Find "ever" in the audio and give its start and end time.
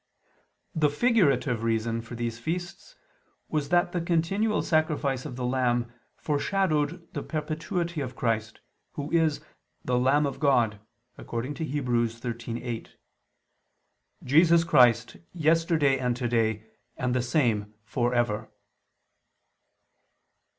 18.15-18.49